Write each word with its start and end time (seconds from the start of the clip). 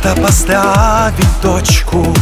где-то 0.00 0.20
поставить 0.20 1.40
точку. 1.42 2.14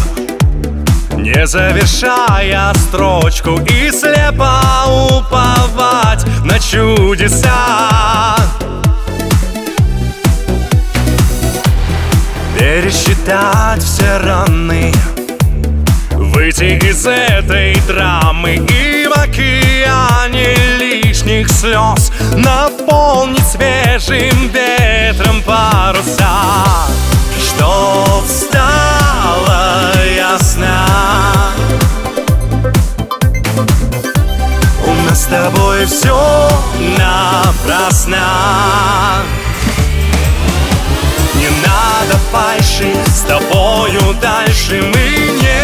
Не 1.17 1.47
завершая 1.47 2.73
строчку 2.75 3.61
И 3.67 3.91
слепо 3.91 4.61
уповать 4.87 6.25
на 6.45 6.59
чудеса. 6.59 8.37
Пересчитать 12.59 13.83
все 13.83 14.19
раны 14.19 14.93
Выйти 16.11 16.77
из 16.85 17.07
этой 17.07 17.81
драмы 17.87 18.57
И 18.57 19.07
в 19.07 19.17
океане 19.17 20.57
лишних 20.79 21.49
слез 21.49 22.11
Наполнить 22.37 23.47
свежим 23.47 24.49
ветром 24.49 25.41
паруса 25.43 26.48
тобой 35.31 35.87
все 35.87 36.49
напрасно. 36.97 38.19
Не 41.35 41.49
надо 41.67 42.19
фальши, 42.33 42.95
с 43.07 43.21
тобою 43.21 44.15
дальше 44.21 44.83
мы 44.83 45.09
не 45.41 45.63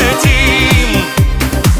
летим. 0.00 1.04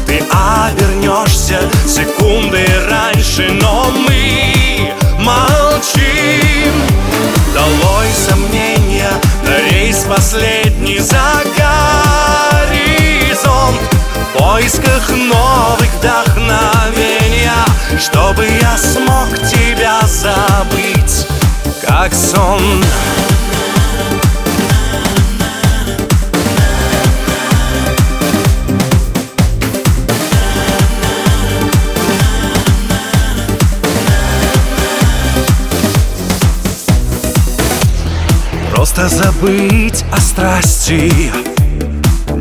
Ты 0.05 0.23
обернешься 0.29 1.59
секунды 1.87 2.65
раньше, 2.89 3.51
но 3.61 3.91
мы 4.07 4.54
поисках 14.65 15.09
новых 15.09 15.93
вдохновения 15.99 17.51
Чтобы 17.99 18.45
я 18.45 18.77
смог 18.77 19.29
тебя 19.47 20.01
забыть, 20.07 21.27
как 21.85 22.13
сон. 22.13 22.83
Просто 38.73 39.09
забыть 39.09 40.03
о 40.11 40.19
страсти 40.19 41.54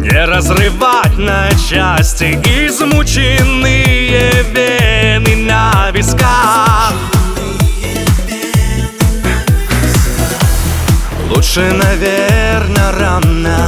Не 0.05 0.27
разрывать 0.27 1.17
на 1.17 1.49
части 1.53 2.39
Измученные 2.45 4.43
вены 4.53 5.35
на 5.35 5.91
висках. 5.93 6.93
Лучше, 11.31 11.73
наверное, 11.73 12.93
рано 12.93 13.67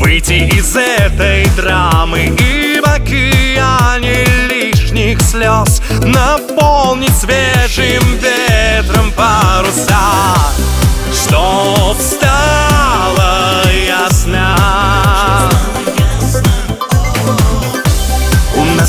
Выйти 0.00 0.48
из 0.58 0.74
этой 0.74 1.46
драмы 1.56 2.34
И 2.36 2.80
в 2.84 2.88
океане 2.88 4.24
лишних 4.50 5.20
слез 5.22 5.80
Наполнить 6.02 7.16
свежим 7.16 8.02
ветром 8.16 8.47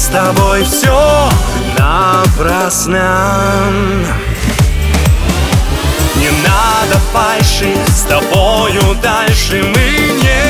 с 0.09 0.11
тобой 0.11 0.63
все 0.63 1.29
напрасно. 1.77 3.05
Не 6.15 6.29
надо 6.43 6.99
фальши, 7.13 7.75
с 7.87 8.01
тобою 8.01 8.95
дальше 9.03 9.63
мы 9.63 9.85
не 10.23 10.43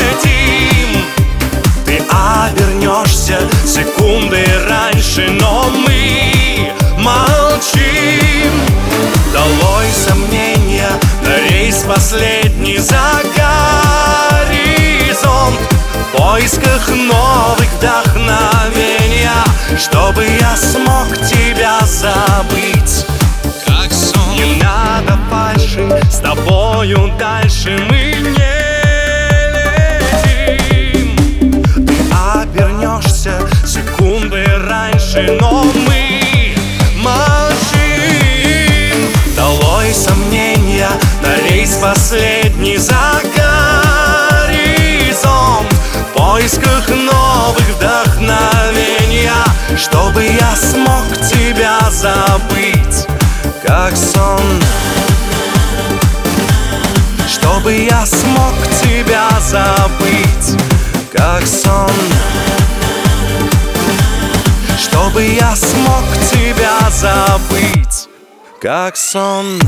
летим. 0.00 1.04
Ты 1.84 2.02
обернешься 2.08 3.38
секунды 3.66 4.42
раньше, 4.68 5.28
но 5.30 5.70
мы 5.86 6.72
молчим. 6.96 8.52
Долой 9.34 9.88
сомнения, 9.92 10.88
на 11.22 11.36
рейс 11.50 11.84
последний 11.86 12.78
за 12.78 13.20
горизонт. 14.46 15.60
В 15.92 16.16
поисках 16.16 16.88
новых 16.88 17.63
вдохновения 17.84 19.44
Чтобы 19.76 20.24
я 20.24 20.56
смог 20.56 21.08
тебя 21.28 21.80
забыть. 21.84 23.06
Как 23.66 23.92
сон. 23.92 24.34
Не 24.34 24.62
надо 24.62 25.18
фальши, 25.30 26.00
с 26.10 26.18
тобою 26.18 27.12
дальше 27.18 27.78
мы 27.88 28.14
не 28.14 28.54
летим. 30.00 31.16
Ты 31.86 31.96
обернешься 32.40 33.32
секунды 33.66 34.44
раньше, 34.68 35.36
но 35.40 35.63
как 53.66 53.96
сон. 53.96 54.60
Чтобы 57.26 57.74
я 57.74 58.04
смог 58.04 58.54
тебя 58.82 59.28
забыть, 59.40 60.60
как 61.12 61.46
сон. 61.46 61.90
Чтобы 64.78 65.24
я 65.24 65.54
смог 65.56 66.04
тебя 66.30 66.78
забыть, 66.90 68.08
как 68.60 68.96
сон 68.96 69.58